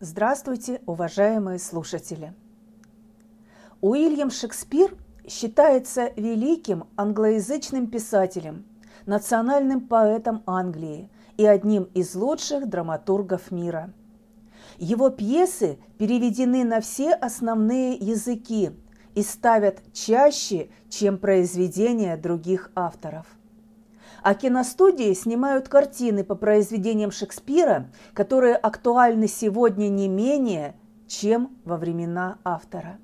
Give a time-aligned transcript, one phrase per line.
[0.00, 2.32] Здравствуйте, уважаемые слушатели!
[3.80, 4.96] Уильям Шекспир
[5.26, 8.64] считается великим англоязычным писателем,
[9.06, 13.92] национальным поэтом Англии и одним из лучших драматургов мира.
[14.76, 18.70] Его пьесы переведены на все основные языки
[19.16, 23.26] и ставят чаще, чем произведения других авторов.
[24.22, 30.74] А киностудии снимают картины по произведениям Шекспира, которые актуальны сегодня не менее,
[31.06, 32.98] чем во времена автора.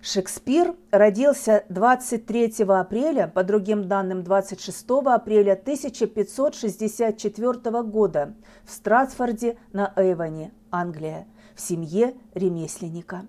[0.00, 10.52] Шекспир родился 23 апреля, по другим данным 26 апреля 1564 года в Стратфорде на Эйвоне,
[10.70, 13.26] Англия, в семье ремесленника.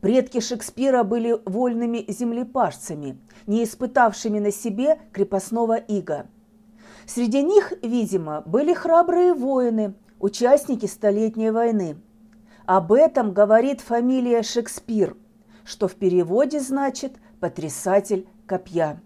[0.00, 6.26] Предки Шекспира были вольными землепашцами, не испытавшими на себе крепостного ига.
[7.06, 11.96] Среди них, видимо, были храбрые воины, участники Столетней войны.
[12.64, 15.16] Об этом говорит фамилия Шекспир,
[15.64, 19.02] что в переводе значит «потрясатель копья».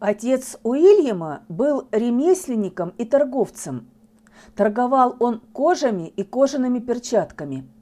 [0.00, 3.90] Отец Уильяма был ремесленником и торговцем.
[4.56, 7.68] Торговал он кожами и кожаными перчатками–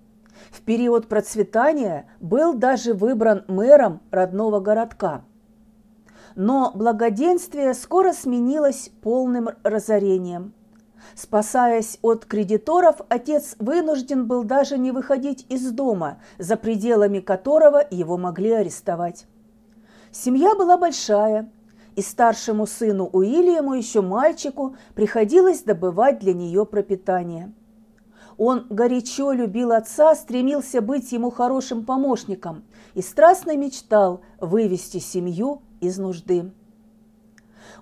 [0.51, 5.25] в период процветания был даже выбран мэром родного городка.
[6.35, 10.55] Но благоденствие скоро сменилось полным разорением.
[11.15, 18.17] Спасаясь от кредиторов, отец вынужден был даже не выходить из дома, за пределами которого его
[18.17, 19.27] могли арестовать.
[20.13, 21.51] Семья была большая,
[21.97, 27.53] и старшему сыну Уильяму, еще мальчику, приходилось добывать для нее пропитание–
[28.39, 32.63] он горячо любил отца, стремился быть ему хорошим помощником
[32.95, 36.53] и страстно мечтал вывести семью из нужды.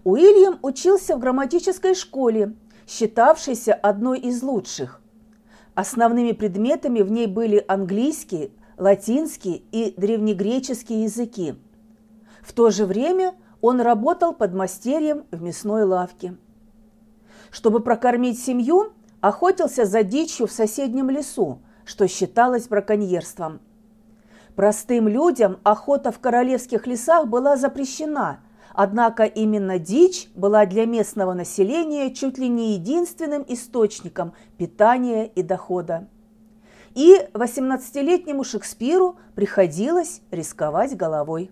[0.03, 2.55] Уильям учился в грамматической школе,
[2.87, 5.03] считавшейся одной из лучших.
[5.75, 11.55] Основными предметами в ней были английский, латинский и древнегреческий языки.
[12.41, 16.37] В то же время он работал под мастерьем в мясной лавке.
[17.51, 23.61] Чтобы прокормить семью, охотился за дичью в соседнем лесу, что считалось браконьерством.
[24.55, 28.41] Простым людям охота в королевских лесах была запрещена,
[28.73, 36.09] однако именно дичь была для местного населения чуть ли не единственным источником питания и дохода.
[36.95, 41.51] И 18-летнему Шекспиру приходилось рисковать головой.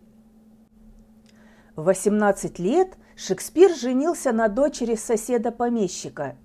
[1.76, 6.36] В 18 лет Шекспир женился на дочери соседа-помещика–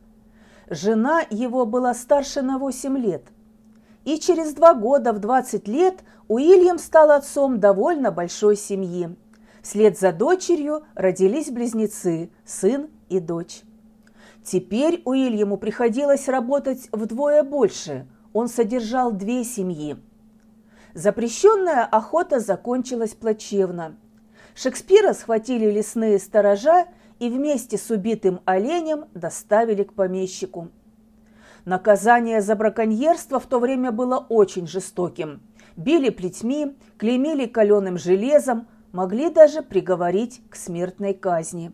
[0.69, 3.23] Жена его была старше на 8 лет.
[4.05, 9.15] И через два года, в 20 лет, Уильям стал отцом довольно большой семьи.
[9.63, 13.63] Вслед за дочерью родились близнецы, сын и дочь.
[14.43, 18.07] Теперь Уильяму приходилось работать вдвое больше.
[18.31, 19.97] Он содержал две семьи.
[20.93, 23.97] Запрещенная охота закончилась плачевно.
[24.55, 26.87] Шекспира схватили лесные сторожа
[27.19, 30.69] и вместе с убитым оленем доставили к помещику.
[31.65, 35.41] Наказание за браконьерство в то время было очень жестоким.
[35.75, 41.71] Били плетьми, клеймили каленым железом, могли даже приговорить к смертной казни.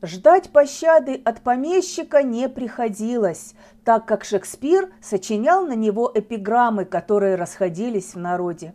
[0.00, 3.54] Ждать пощады от помещика не приходилось,
[3.84, 8.74] так как Шекспир сочинял на него эпиграммы, которые расходились в народе.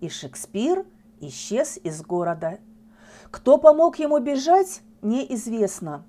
[0.00, 0.84] И Шекспир
[1.20, 2.58] исчез из города–
[3.30, 6.04] кто помог ему бежать, неизвестно.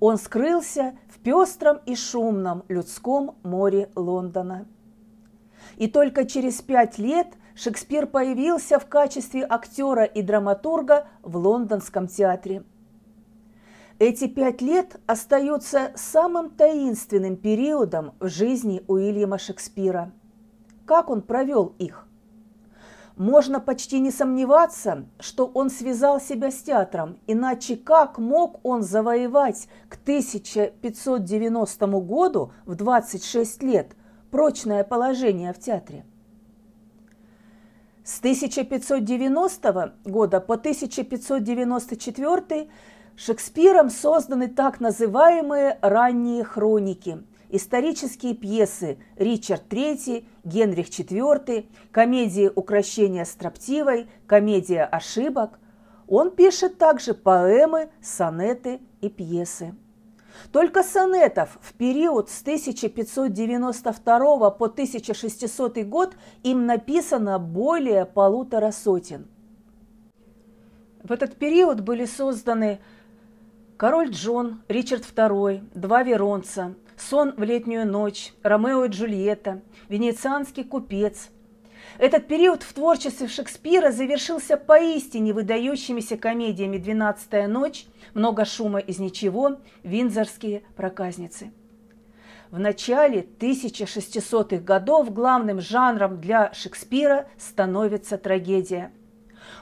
[0.00, 4.66] Он скрылся в пестром и шумном людском море Лондона.
[5.76, 12.64] И только через пять лет Шекспир появился в качестве актера и драматурга в лондонском театре.
[14.00, 20.12] Эти пять лет остаются самым таинственным периодом в жизни Уильяма Шекспира.
[20.84, 22.06] Как он провел их?
[23.16, 29.68] Можно почти не сомневаться, что он связал себя с театром, иначе как мог он завоевать
[29.88, 33.92] к 1590 году в 26 лет
[34.32, 36.04] прочное положение в театре?
[38.02, 42.68] С 1590 года по 1594
[43.16, 47.22] Шекспиром созданы так называемые ранние хроники–
[47.56, 55.60] исторические пьесы «Ричард III», «Генрих IV», комедии «Укращение строптивой», комедия «Ошибок».
[56.08, 59.72] Он пишет также поэмы, сонеты и пьесы.
[60.50, 69.28] Только сонетов в период с 1592 по 1600 год им написано более полутора сотен.
[71.04, 72.80] В этот период были созданы
[73.76, 81.30] Король Джон, Ричард II, Два Веронца, Сон в летнюю ночь, Ромео и Джульетта, Венецианский купец.
[81.98, 89.58] Этот период в творчестве Шекспира завершился поистине выдающимися комедиями «Двенадцатая ночь», «Много шума из ничего»,
[89.82, 91.52] «Виндзорские проказницы».
[92.50, 98.92] В начале 1600-х годов главным жанром для Шекспира становится трагедия.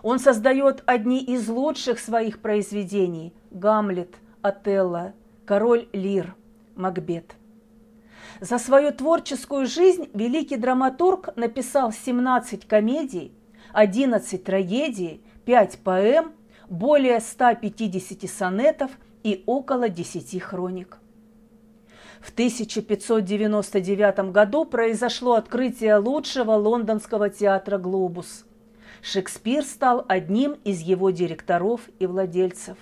[0.03, 5.15] Он создает одни из лучших своих произведений– «Гамлет», «Отелло»,
[5.47, 6.35] «Король Лир»,
[6.83, 7.37] «Макбет».
[8.41, 13.33] За свою творческую жизнь великий драматург написал 17 комедий,
[13.73, 16.33] 11 трагедий, 5 поэм,
[16.69, 18.91] более 150 сонетов
[19.23, 20.99] и около 10 хроник.
[22.21, 28.45] В 1599 году произошло открытие лучшего лондонского театра «Глобус».
[29.03, 32.79] Шекспир стал одним из его директоров и владельцев.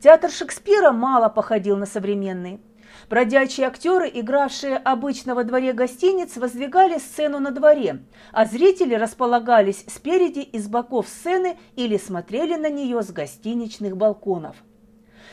[0.00, 2.60] Театр Шекспира мало походил на современный.
[3.08, 10.40] Бродячие актеры, игравшие обычно во дворе гостиниц, воздвигали сцену на дворе, а зрители располагались спереди
[10.40, 14.56] и с боков сцены или смотрели на нее с гостиничных балконов.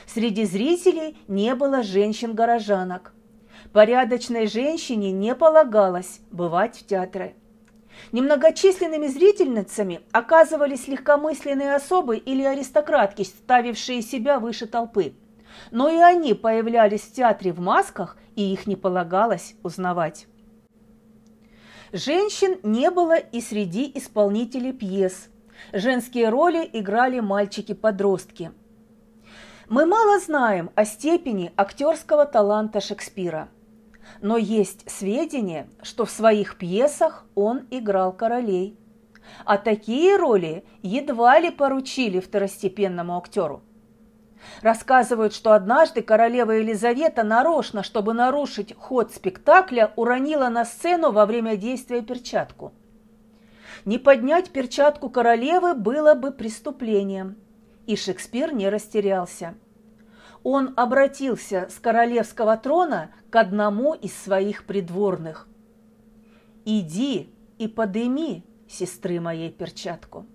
[0.05, 3.13] Среди зрителей не было женщин-горожанок.
[3.71, 7.35] Порядочной женщине не полагалось бывать в театре.
[8.11, 15.13] Немногочисленными зрительницами оказывались легкомысленные особы или аристократки, ставившие себя выше толпы.
[15.71, 20.27] Но и они появлялись в театре в масках, и их не полагалось узнавать.
[21.91, 25.29] Женщин не было и среди исполнителей пьес.
[25.71, 28.51] Женские роли играли мальчики-подростки–
[29.69, 33.47] мы мало знаем о степени актерского таланта Шекспира,
[34.21, 38.77] но есть сведения, что в своих пьесах он играл королей.
[39.45, 43.63] А такие роли едва ли поручили второстепенному актеру.
[44.61, 51.57] Рассказывают, что однажды королева Елизавета нарочно, чтобы нарушить ход спектакля, уронила на сцену во время
[51.57, 52.73] действия перчатку.
[53.85, 57.37] Не поднять перчатку королевы было бы преступлением–
[57.85, 59.55] и Шекспир не растерялся.
[60.43, 65.47] Он обратился с королевского трона к одному из своих придворных.
[66.65, 70.25] «Иди и подыми, сестры моей, перчатку».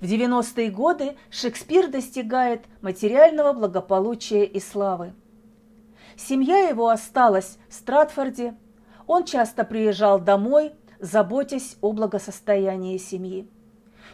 [0.00, 5.12] В 90-е годы Шекспир достигает материального благополучия и славы.
[6.16, 8.54] Семья его осталась в Стратфорде,
[9.06, 13.48] он часто приезжал домой, заботясь о благосостоянии семьи.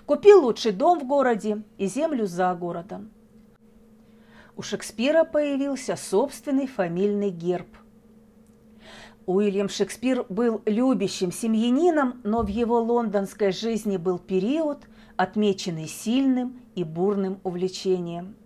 [0.06, 3.10] Купил лучший дом в городе и землю за городом.
[4.56, 7.68] У Шекспира появился собственный фамильный герб.
[9.26, 14.78] Уильям Шекспир был любящим семьянином, но в его лондонской жизни был период,
[15.16, 18.36] отмеченный сильным и бурным увлечением.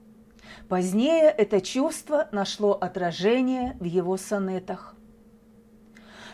[0.69, 4.94] Позднее это чувство нашло отражение в его сонетах.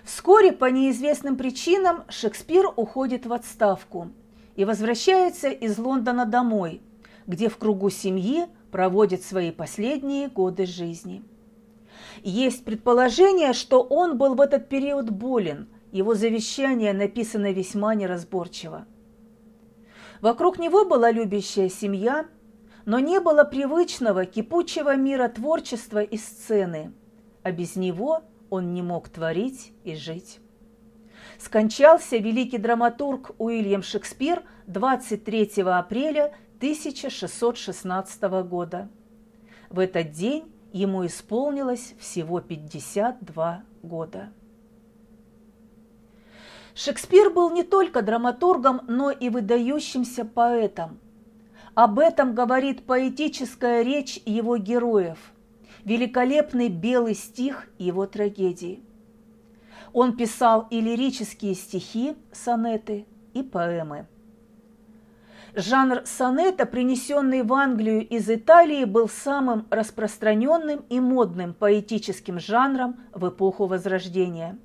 [0.05, 4.11] Вскоре по неизвестным причинам Шекспир уходит в отставку–
[4.57, 6.81] и возвращается из Лондона домой,
[7.27, 11.23] где в кругу семьи проводит свои последние годы жизни.
[12.23, 18.87] Есть предположение, что он был в этот период болен, его завещание написано весьма неразборчиво.
[20.21, 22.27] Вокруг него была любящая семья,
[22.85, 26.93] но не было привычного кипучего мира творчества и сцены,
[27.43, 30.41] а без него он не мог творить и жить
[31.39, 38.89] скончался великий драматург Уильям Шекспир 23 апреля 1616 года.
[39.69, 44.33] В этот день ему исполнилось всего 52 года.
[46.77, 50.99] Шекспир был не только драматургом, но и выдающимся поэтом.
[51.75, 55.17] Об этом говорит поэтическая речь его героев,
[55.85, 58.83] великолепный белый стих его трагедии.
[59.95, 64.07] Он писал и лирические стихи, сонеты, и поэмы.
[65.55, 73.27] Жанр сонета, принесенный в Англию из Италии, был самым распространенным и модным поэтическим жанром в
[73.31, 74.59] эпоху Возрождения.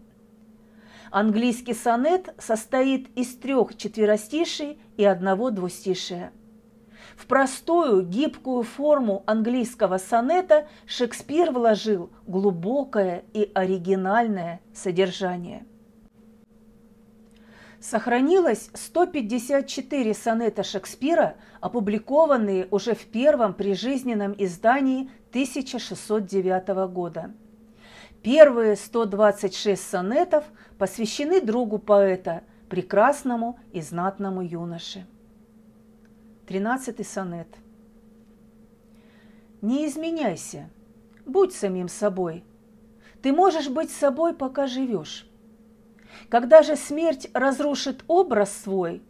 [1.11, 6.31] Английский сонет состоит из трех четверостишей и одного двустишия–
[7.21, 15.65] в простую, гибкую форму английского сонета Шекспир вложил глубокое и оригинальное содержание.
[17.79, 27.33] Сохранилось 154 сонета Шекспира, опубликованные уже в первом прижизненном издании 1609 года.
[28.23, 30.45] Первые 126 сонетов
[30.77, 35.07] посвящены другу поэта, прекрасному и знатному юноше.
[36.45, 37.47] Тринадцатый сонет.
[39.61, 40.69] не изменяйся,
[41.25, 42.43] будь самим собой.
[43.23, 45.27] Ты можешь быть собой, пока живешь.
[46.29, 49.01] Когда же смерть разрушит образ свой,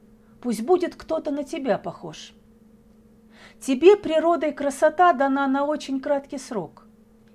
[0.41, 2.33] пусть будет кто-то на тебя похож.
[3.59, 6.85] Тебе природа и красота дана на очень краткий срок,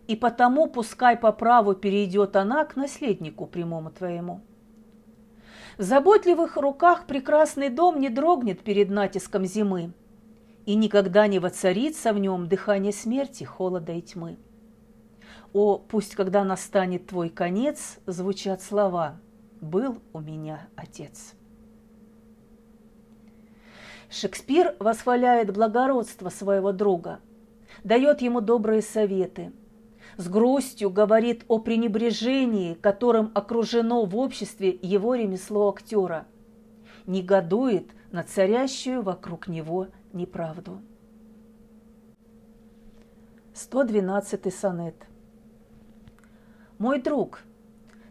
[0.06, 4.40] и потому пускай по праву перейдет она к наследнику прямому твоему.
[5.78, 9.92] В заботливых руках прекрасный дом не дрогнет перед натиском зимы,
[10.64, 14.38] и никогда не воцарится в нем дыхание смерти, холода и тьмы.
[15.52, 19.20] О, пусть, когда настанет твой конец, звучат слова
[19.60, 21.34] «Был у меня отец».
[24.08, 27.20] Шекспир восхваляет благородство своего друга,
[27.84, 29.52] дает ему добрые советы,
[30.16, 36.26] с грустью говорит о пренебрежении, которым окружено в обществе его ремесло актера,
[37.06, 40.80] негодует на царящую вокруг него неправду.
[43.54, 44.96] 112 сонет–
[46.78, 47.40] мой друг,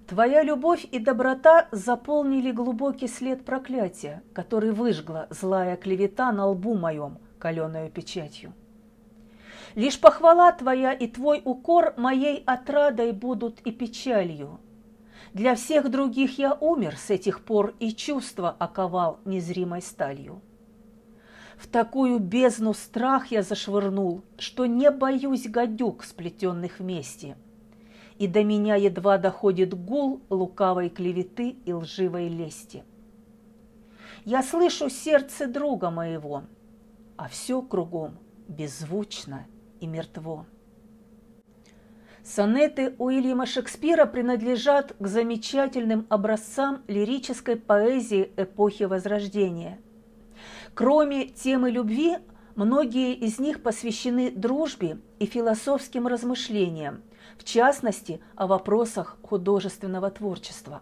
[0.08, 7.20] твоя любовь и доброта заполнили глубокий след проклятия, который выжгла злая клевета на лбу моем
[7.38, 8.54] каленою печатью.
[9.74, 14.60] Лишь похвала твоя и твой укор моей отрадой будут и печалью.
[15.34, 20.42] Для всех других я умер с этих пор и чувства оковал незримой сталью.
[21.58, 27.38] В такую бездну страх я зашвырнул, что не боюсь гадюк, сплетенных вместе–
[28.18, 32.84] и до меня едва доходит гул лукавой клеветы и лживой лести.
[34.24, 36.44] Я слышу сердце друга моего,
[37.18, 38.18] а все кругом
[38.48, 39.46] беззвучно
[39.80, 40.46] и мертво.
[42.24, 49.80] Сонеты Уильяма Шекспира принадлежат к замечательным образцам лирической поэзии эпохи Возрождения.
[50.74, 52.18] Кроме темы любви,
[52.56, 57.02] многие из них посвящены дружбе и философским размышлениям–
[57.38, 60.82] в частности, о вопросах художественного творчества.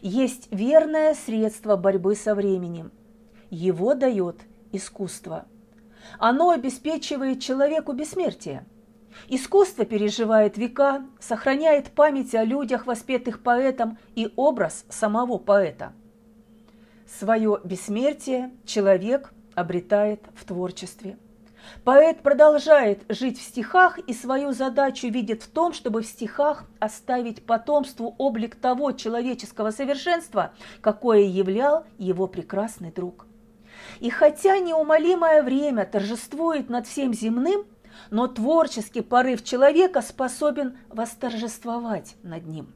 [0.00, 2.92] Есть верное средство борьбы со временем.
[3.50, 4.36] Его дает
[4.72, 5.46] искусство.
[6.18, 8.64] Оно обеспечивает человеку бессмертие.
[9.28, 15.92] Искусство переживает века, сохраняет память о людях, воспетых поэтом, и образ самого поэта.
[17.06, 21.18] Свое бессмертие человек обретает в творчестве–
[21.84, 27.44] Поэт продолжает жить в стихах и свою задачу видит в том, чтобы в стихах оставить
[27.44, 33.27] потомству облик того человеческого совершенства, какое являл его прекрасный друг.
[34.00, 37.66] И хотя неумолимое время торжествует над всем земным,
[38.10, 42.72] но творческий порыв человека способен восторжествовать над ним.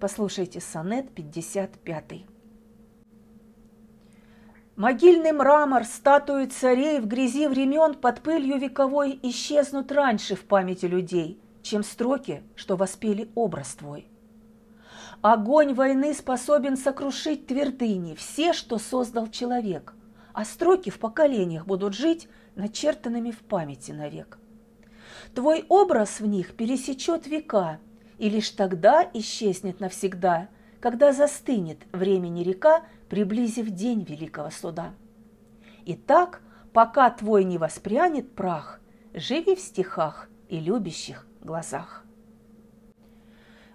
[0.00, 2.26] Послушайте сонет 55.
[4.74, 11.40] Могильный мрамор, статуи царей в грязи времен под пылью вековой исчезнут раньше в памяти людей,
[11.62, 14.11] чем строки, что воспели образ твой.
[15.22, 19.94] Огонь войны способен сокрушить твердыни, все, что создал человек,
[20.32, 24.38] а строки в поколениях будут жить, начертанными в памяти навек.
[25.32, 27.78] Твой образ в них пересечет века,
[28.18, 30.48] и лишь тогда исчезнет навсегда,
[30.80, 34.92] когда застынет времени река, приблизив день великого суда.
[35.86, 38.80] Итак, пока твой не воспрянет прах,
[39.14, 42.01] живи в стихах и любящих глазах.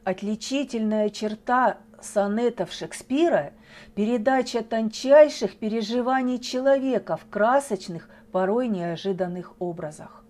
[0.08, 3.52] Отличительная черта сонетов Шекспира–
[3.94, 10.24] передача тончайших переживаний человека в красочных, порой неожиданных образах.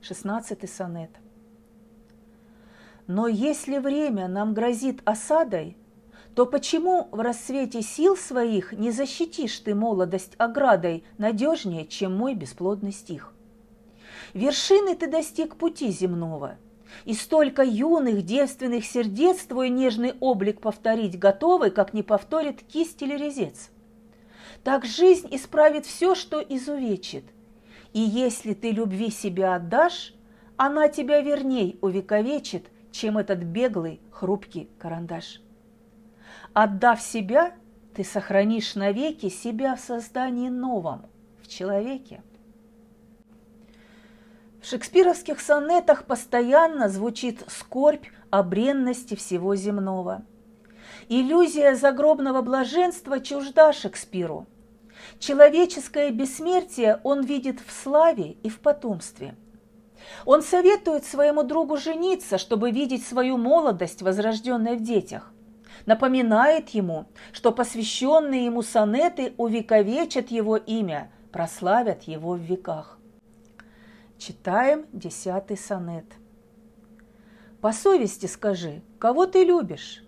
[0.00, 1.10] 16 сонет.
[3.06, 5.76] Но если время нам грозит осадой–
[6.34, 12.90] то почему в рассвете сил своих не защитишь ты молодость оградой надежнее, чем мой бесплодный
[12.90, 13.32] стих?
[14.34, 16.56] Вершины ты достиг пути земного,
[17.04, 23.16] и столько юных девственных сердец твой нежный облик повторить готовы, как не повторит кисть или
[23.16, 23.70] резец.
[24.64, 27.24] Так жизнь исправит все, что изувечит,
[27.92, 30.14] и если ты любви себя отдашь,
[30.56, 35.40] она тебя верней увековечит, чем этот беглый хрупкий карандаш.
[36.52, 37.54] Отдав себя,
[37.94, 41.06] ты сохранишь навеки себя в создании новом,
[41.42, 42.22] в человеке.
[44.62, 50.22] В шекспировских сонетах постоянно звучит скорбь о бренности всего земного.
[51.08, 54.46] Иллюзия загробного блаженства чужда Шекспиру.
[55.18, 59.34] Человеческое бессмертие он видит в славе и в потомстве.
[60.24, 65.32] Он советует своему другу жениться, чтобы видеть свою молодость, возрожденной в детях–
[65.86, 72.98] напоминает ему, что посвященные ему сонеты увековечат его имя, прославят его в веках.
[74.24, 76.04] Читаем десятый сонет.
[77.60, 80.04] По совести скажи, кого ты любишь?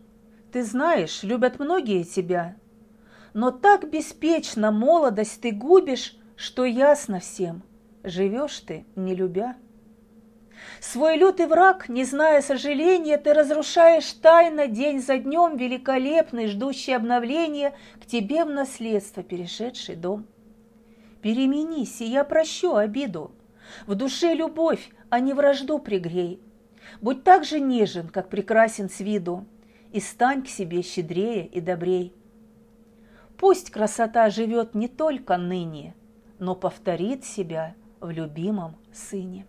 [0.52, 2.54] Ты знаешь, любят многие тебя,
[3.32, 7.64] но так беспечно молодость ты губишь, что ясно всем,
[8.04, 9.56] живешь ты, не любя.
[10.80, 17.74] Свой лютый враг, не зная сожаления, ты разрушаешь тайно день за днем великолепный, ждущий обновления
[18.00, 20.28] к тебе в наследство перешедший дом.
[21.20, 23.32] Переменись, и я прощу обиду,
[23.86, 26.40] в душе любовь, а не вражду пригрей.
[27.00, 29.46] Будь так же нежен, как прекрасен с виду,
[29.92, 32.12] и стань к себе щедрее и добрей.
[33.36, 35.94] Пусть красота живет не только ныне,
[36.38, 39.46] но повторит себя в любимом сыне.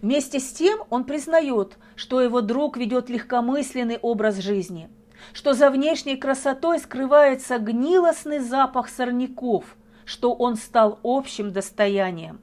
[0.00, 4.88] Вместе с тем он признает, что его друг ведет легкомысленный образ жизни,
[5.32, 9.76] что за внешней красотой скрывается гнилостный запах сорняков,
[10.08, 12.40] что он стал общим достоянием.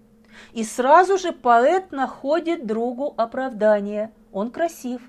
[0.53, 4.13] И сразу же поэт находит другу оправдание.
[4.31, 5.01] Он красив,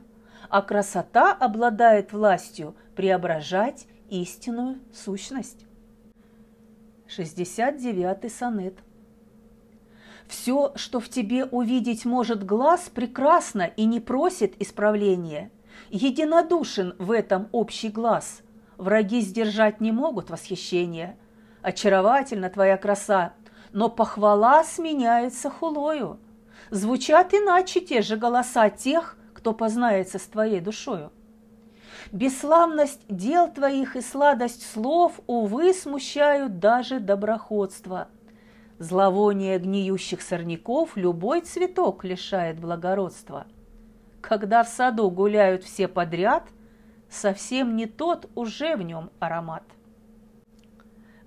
[0.48, 5.66] а красота обладает властью преображать истинную сущность.
[7.14, 8.78] 69-й сонет.
[10.26, 15.50] Все, что в тебе увидеть может глаз, прекрасно и не просит исправления.
[15.90, 18.40] Единодушен в этом общий глаз.
[18.78, 21.18] Враги сдержать не могут восхищения–
[21.66, 23.32] очаровательна твоя краса,
[23.72, 26.20] но похвала сменяется хулою.
[26.70, 31.10] Звучат иначе те же голоса тех, кто познается с твоей душою.
[32.12, 38.06] Бесславность дел твоих и сладость слов, увы, смущают даже доброходство.
[38.78, 43.44] Зловоние гниющих сорняков любой цветок лишает благородства.
[44.20, 46.44] Когда в саду гуляют все подряд,
[47.10, 49.64] совсем не тот уже в нем аромат.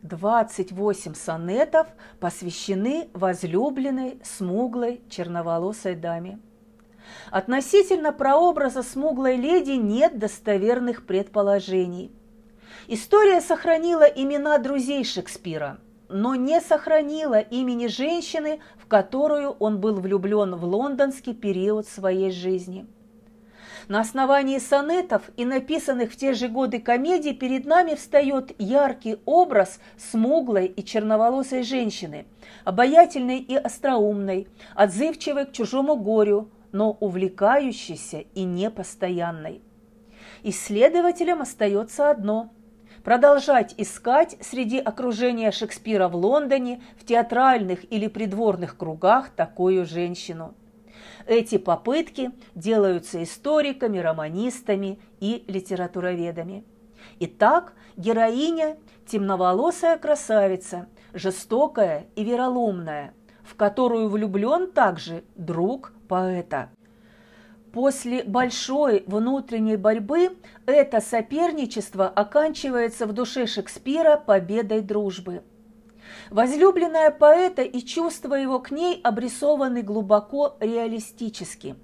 [0.02, 1.88] 28 сонетов
[2.20, 6.40] посвящены возлюбленной, смуглой, черноволосой даме.
[7.32, 12.12] Относительно прообраза смуглой леди нет достоверных предположений.
[12.88, 20.56] История сохранила имена друзей Шекспира, но не сохранила имени женщины, в которую он был влюблен
[20.56, 22.88] в лондонский период своей жизни–
[23.90, 29.80] на основании сонетов и написанных в те же годы комедий перед нами встает яркий образ
[29.98, 32.28] смуглой и черноволосой женщины,
[32.64, 39.62] обаятельной и остроумной, отзывчивой к чужому горю, но увлекающейся и непостоянной.
[40.44, 42.54] Исследователям остается одно–
[43.04, 50.54] продолжать искать среди окружения Шекспира в Лондоне, в театральных или придворных кругах такую женщину–
[51.30, 56.66] эти попытки делаются историками, романистами и литературоведами.
[57.20, 63.14] Итак, героиня– темноволосая красавица, жестокая и вероломная,
[63.44, 66.72] в которую влюблен также друг поэта.
[67.74, 75.44] После большой внутренней борьбы это соперничество оканчивается в душе Шекспира победой дружбы–
[76.30, 81.76] Возлюбленная поэта и чувства его к ней обрисованы глубоко реалистически.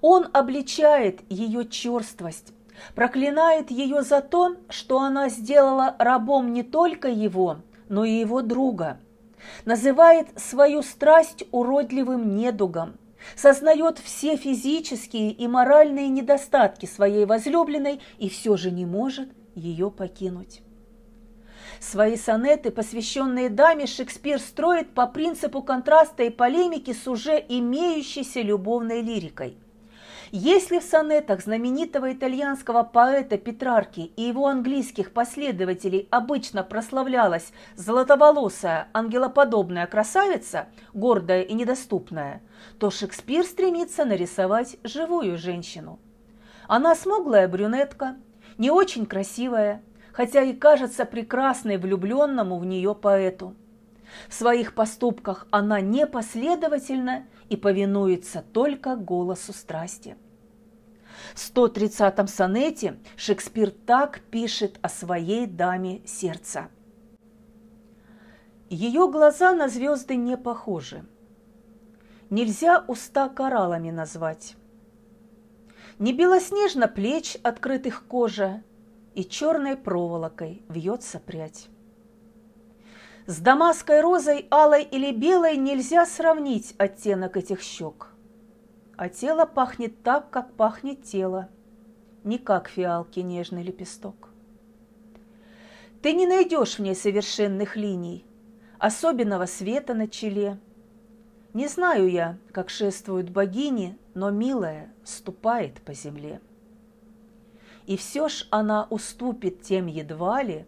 [0.00, 2.52] Он обличает ее черствость,
[2.94, 8.98] проклинает ее за то, что она сделала рабом не только его, но и его друга,
[9.64, 12.96] называет свою страсть уродливым недугом,
[13.34, 20.62] сознает все физические и моральные недостатки своей возлюбленной и все же не может ее покинуть.
[21.88, 29.02] Свои сонеты, посвященные даме, Шекспир строит по принципу контраста и полемики с уже имеющейся любовной
[29.02, 29.56] лирикой.
[30.32, 39.86] Если в сонетах знаменитого итальянского поэта Петрарки и его английских последователей обычно прославлялась золотоволосая, ангелоподобная
[39.86, 42.42] красавица, гордая и недоступная,
[42.80, 46.00] то Шекспир стремится нарисовать живую женщину.
[46.66, 48.16] Она смуглая брюнетка,
[48.58, 49.82] не очень красивая,
[50.16, 53.54] хотя и кажется прекрасной влюбленному в нее поэту.
[54.30, 60.16] В своих поступках она непоследовательна и повинуется только голосу страсти.
[61.34, 66.68] В 130-м сонете Шекспир так пишет о своей даме сердца.
[68.70, 71.04] Ее глаза на звезды не похожи.
[72.30, 74.56] Нельзя уста кораллами назвать.
[75.98, 78.62] Не белоснежно плеч, открытых кожа,
[79.16, 81.68] и черной проволокой вьется прядь.
[83.24, 88.08] С дамасской розой, алой или белой нельзя сравнить оттенок этих щек.
[88.96, 91.48] А тело пахнет так, как пахнет тело,
[92.24, 94.28] не как фиалки нежный лепесток.
[96.02, 98.24] Ты не найдешь в ней совершенных линий,
[98.78, 100.60] особенного света на челе,
[101.54, 106.42] Не знаю я, как шествуют богини, но милая ступает по земле.
[107.86, 110.66] И все ж она уступит тем едва ли,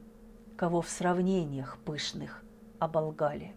[0.56, 2.44] кого в сравнениях пышных
[2.78, 3.54] оболгали.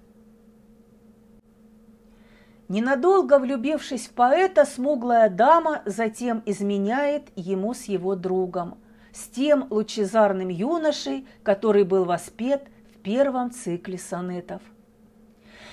[2.67, 8.77] Ненадолго влюбившись в поэта, смуглая дама затем изменяет ему с его другом,
[9.13, 12.63] с тем лучезарным юношей, который был воспет
[12.95, 14.61] в первом цикле сонетов.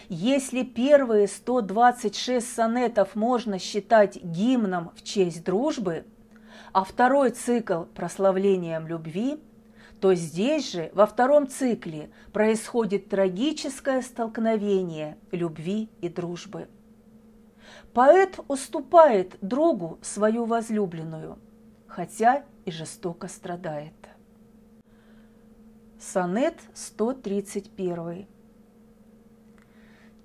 [0.09, 6.05] Если первые 126 сонетов можно считать гимном в честь дружбы,
[6.73, 9.41] а второй цикл– прославлением любви,
[10.01, 16.69] то здесь же, во втором цикле, происходит трагическое столкновение любви и дружбы.
[17.93, 21.39] Поэт уступает другу свою возлюбленную,
[21.87, 23.95] хотя и жестоко страдает.
[25.99, 28.27] Сонет 131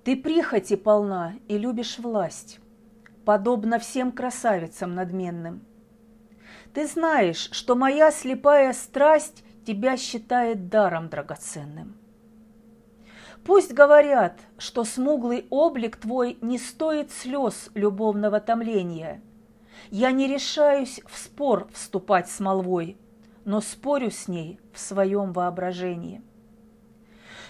[0.03, 2.59] ты прихоти полна и любишь власть,
[3.23, 5.61] подобно всем красавицам надменным.
[6.73, 11.95] Ты знаешь, что моя слепая страсть тебя считает даром драгоценным.
[13.45, 19.21] Пусть говорят, что смуглый облик твой не стоит слез любовного томления.
[19.91, 22.97] Я не решаюсь в спор вступать с молвой,
[23.45, 26.21] но спорю с ней в своем воображении.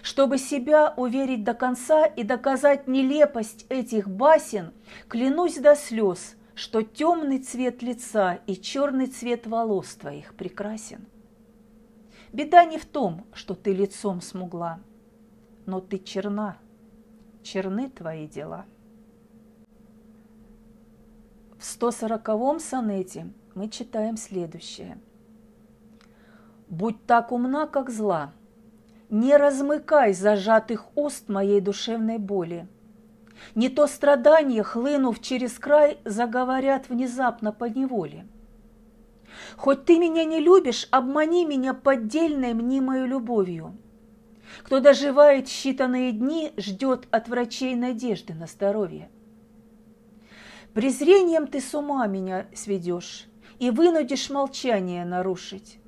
[0.01, 4.73] Чтобы себя уверить до конца и доказать нелепость этих басен,
[5.07, 11.05] клянусь до слез, что темный цвет лица и черный цвет волос твоих прекрасен.
[12.31, 14.79] Беда не в том, что ты лицом смугла,
[15.65, 16.57] но ты черна,
[17.43, 18.65] черны твои дела.
[21.57, 24.97] В 140-м сонете мы читаем следующее.
[26.69, 28.33] «Будь так умна, как зла,
[29.09, 32.67] не размыкай зажатых уст моей душевной боли.
[33.55, 38.25] Не то страдания, хлынув через край, заговорят внезапно по неволе.
[39.57, 43.77] Хоть ты меня не любишь, обмани меня поддельной мнимою любовью.
[44.63, 49.09] Кто доживает считанные дни, ждет от врачей надежды на здоровье.
[50.73, 53.27] Презрением ты с ума меня сведешь
[53.59, 55.79] и вынудишь молчание нарушить,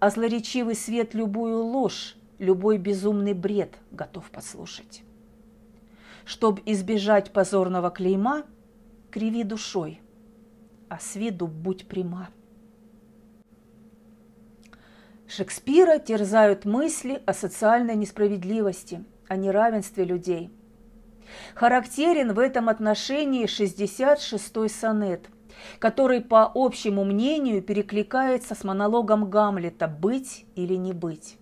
[0.00, 5.02] а злоречивый свет любую ложь любой безумный бред готов послушать.
[6.28, 8.42] Чтоб избежать позорного клейма,
[9.10, 10.02] криви душой,
[10.90, 12.28] а с виду будь пряма.
[15.26, 20.50] Шекспира терзают мысли о социальной несправедливости, о неравенстве людей.
[21.54, 25.30] Характерен в этом отношении 66-й сонет,
[25.78, 31.38] который, по общему мнению, перекликается с монологом Гамлета «Быть или не быть».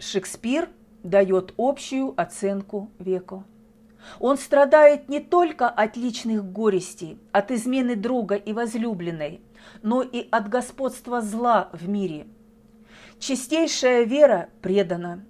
[0.00, 0.68] Шекспир
[1.04, 3.44] дает общую оценку веку.
[4.18, 9.40] Он страдает не только от личных горестей, от измены друга и возлюбленной,
[9.82, 12.26] но и от господства зла в мире.
[13.18, 15.24] Чистейшая вера предана,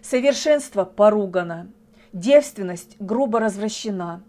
[0.00, 1.70] совершенство поругано,
[2.12, 4.22] девственность грубо развращена,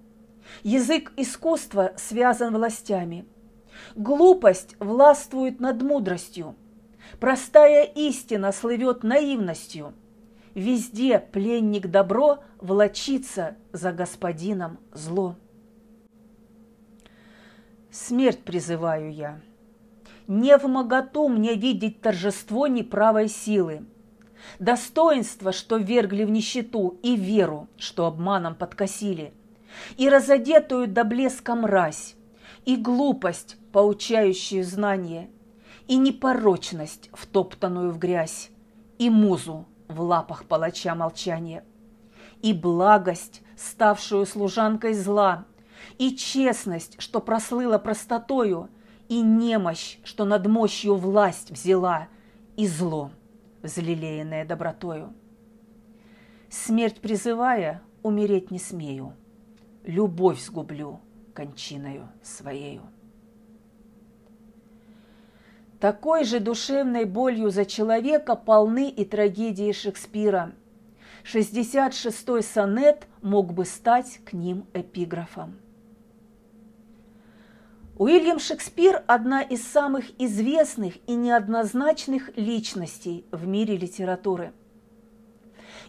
[0.63, 3.25] язык искусства связан властями,
[3.95, 6.55] глупость властвует над мудростью–
[7.19, 9.93] Простая истина слывет наивностью.
[10.55, 15.35] Везде пленник добро влочится за господином зло.
[17.89, 19.41] Смерть призываю я.
[20.27, 23.85] Не в моготу мне видеть торжество неправой силы,
[24.59, 29.33] достоинство, что вергли в нищету, и веру, что обманом подкосили,
[29.97, 32.15] и разодетую до блеска мразь,
[32.65, 35.29] и глупость, поучающую знание,
[35.87, 38.49] и непорочность, втоптанную в грязь,
[38.97, 41.63] и музу в лапах палача молчания,
[42.41, 45.45] и благость, ставшую служанкой зла,
[45.97, 48.69] и честность, что прослыла простотою,
[49.09, 52.07] и немощь, что над мощью власть взяла,
[52.57, 53.11] и зло,
[53.61, 55.13] взлелеянное добротою.
[56.49, 59.13] Смерть призывая, умереть не смею,
[59.83, 60.99] любовь сгублю
[61.33, 62.83] кончиною своею.
[65.83, 70.53] Такой же душевной болью за человека полны и трагедии Шекспира.
[71.25, 75.59] 66-й сонет мог бы стать к ним эпиграфом.
[77.97, 84.53] Уильям Шекспир– одна из самых известных и неоднозначных личностей в мире литературы.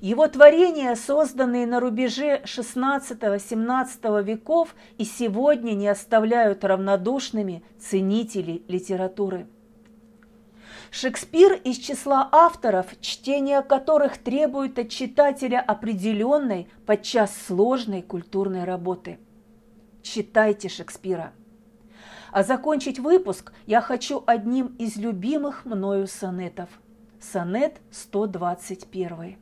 [0.00, 9.46] Его творения, созданные на рубеже XVI-XVII веков, и сегодня не оставляют равнодушными ценителей литературы–
[10.96, 19.18] Шекспир из числа авторов, чтение которых требует от читателя определенной, подчас сложной культурной работы.
[20.02, 21.32] Читайте Шекспира.
[22.30, 26.70] А закончить выпуск я хочу одним из любимых мною сонетов.
[27.20, 29.36] Сонет 121.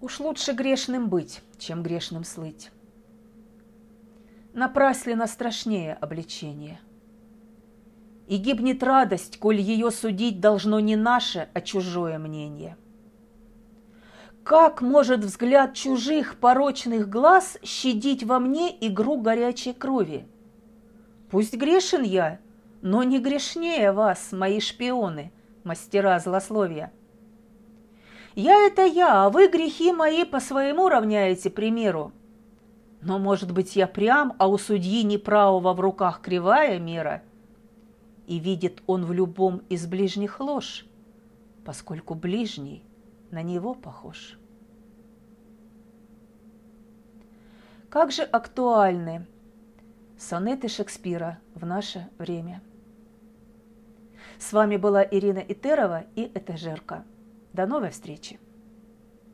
[0.00, 2.72] Уж лучше грешным быть, чем грешным слыть.
[4.54, 6.80] Напрасленно страшнее обличение–
[8.32, 12.78] и гибнет радость, коль ее судить должно не наше, а чужое мнение.
[14.42, 20.26] Как может взгляд чужих порочных глаз щадить во мне игру горячей крови?
[21.30, 22.38] Пусть грешен я,
[22.80, 25.30] но не грешнее вас, мои шпионы,
[25.62, 26.90] мастера злословия.
[28.34, 32.12] Я это я, а вы грехи мои по своему равняете примеру.
[33.02, 37.22] Но, может быть, я прям, а у судьи неправого в руках кривая мера–
[38.26, 40.86] и видит он в любом из ближних ложь,
[41.64, 42.84] поскольку ближний
[43.30, 44.38] на него похож.
[47.88, 49.26] Как же актуальны
[50.18, 52.62] сонеты Шекспира в наше время.
[54.38, 57.04] С вами была Ирина Итерова и Этажерка.
[57.52, 58.38] До новой встречи!